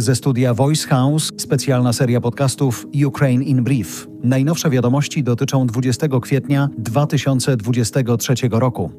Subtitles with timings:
[0.00, 4.08] Ze studia Voice House specjalna seria podcastów Ukraine in Brief.
[4.22, 8.92] Najnowsze wiadomości dotyczą 20 kwietnia 2023 roku.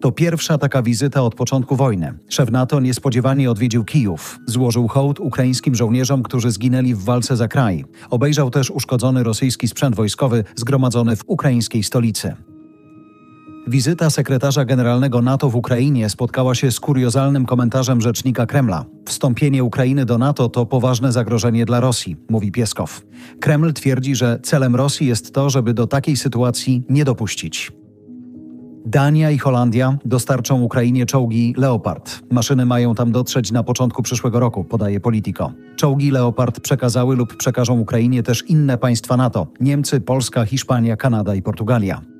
[0.00, 2.18] To pierwsza taka wizyta od początku wojny.
[2.28, 4.38] Szef NATO niespodziewanie odwiedził Kijów.
[4.46, 7.84] Złożył hołd ukraińskim żołnierzom, którzy zginęli w walce za kraj.
[8.10, 12.36] Obejrzał też uszkodzony rosyjski sprzęt wojskowy zgromadzony w ukraińskiej stolicy.
[13.66, 18.84] Wizyta sekretarza generalnego NATO w Ukrainie spotkała się z kuriozalnym komentarzem rzecznika Kremla.
[19.06, 23.02] Wstąpienie Ukrainy do NATO to poważne zagrożenie dla Rosji, mówi Pieskow.
[23.40, 27.72] Kreml twierdzi, że celem Rosji jest to, żeby do takiej sytuacji nie dopuścić.
[28.86, 32.22] Dania i Holandia dostarczą Ukrainie czołgi Leopard.
[32.30, 35.52] Maszyny mają tam dotrzeć na początku przyszłego roku, podaje Politico.
[35.76, 41.42] Czołgi Leopard przekazały lub przekażą Ukrainie też inne państwa NATO: Niemcy, Polska, Hiszpania, Kanada i
[41.42, 42.13] Portugalia.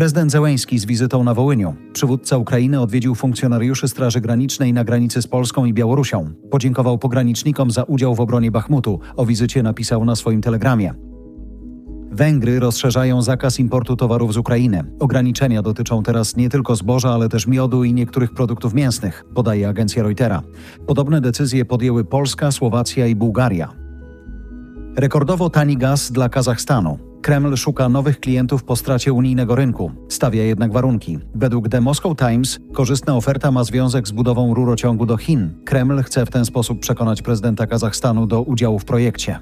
[0.00, 1.74] Prezydent Zełęński z wizytą na Wołyniu.
[1.92, 6.30] Przywódca Ukrainy odwiedził funkcjonariuszy Straży Granicznej na granicy z Polską i Białorusią.
[6.50, 9.00] Podziękował pogranicznikom za udział w obronie Bachmutu.
[9.16, 10.94] O wizycie napisał na swoim telegramie.
[12.10, 14.84] Węgry rozszerzają zakaz importu towarów z Ukrainy.
[15.00, 20.02] Ograniczenia dotyczą teraz nie tylko zboża, ale też miodu i niektórych produktów mięsnych, podaje agencja
[20.02, 20.42] Reutera.
[20.86, 23.72] Podobne decyzje podjęły Polska, Słowacja i Bułgaria.
[24.96, 27.09] Rekordowo tani gaz dla Kazachstanu.
[27.22, 29.92] Kreml szuka nowych klientów po stracie unijnego rynku.
[30.08, 31.18] Stawia jednak warunki.
[31.34, 35.50] Według The Moscow Times korzystna oferta ma związek z budową rurociągu do Chin.
[35.64, 39.38] Kreml chce w ten sposób przekonać prezydenta Kazachstanu do udziału w projekcie.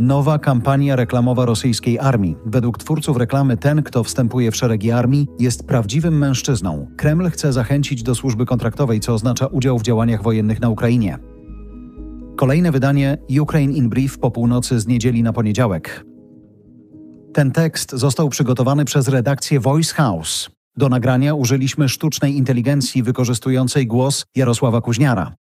[0.00, 2.36] Nowa kampania reklamowa rosyjskiej armii.
[2.46, 6.86] Według twórców reklamy ten, kto wstępuje w szeregi armii, jest prawdziwym mężczyzną.
[6.96, 11.18] Kreml chce zachęcić do służby kontraktowej, co oznacza udział w działaniach wojennych na Ukrainie.
[12.36, 16.13] Kolejne wydanie Ukraine in Brief po północy z niedzieli na poniedziałek.
[17.34, 20.50] Ten tekst został przygotowany przez redakcję Voice House.
[20.76, 25.34] Do nagrania użyliśmy sztucznej inteligencji wykorzystującej głos Jarosława Kuźniara.